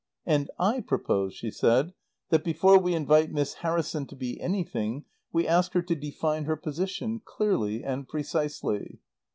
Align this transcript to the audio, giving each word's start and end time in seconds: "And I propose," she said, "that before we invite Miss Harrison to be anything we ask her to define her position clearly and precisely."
"And 0.25 0.49
I 0.57 0.79
propose," 0.81 1.35
she 1.35 1.51
said, 1.51 1.93
"that 2.31 2.43
before 2.43 2.79
we 2.79 2.95
invite 2.95 3.29
Miss 3.31 3.53
Harrison 3.61 4.07
to 4.07 4.15
be 4.15 4.41
anything 4.41 5.05
we 5.31 5.45
ask 5.47 5.73
her 5.73 5.83
to 5.83 5.93
define 5.93 6.45
her 6.45 6.55
position 6.57 7.21
clearly 7.23 7.83
and 7.83 8.07
precisely." 8.07 8.97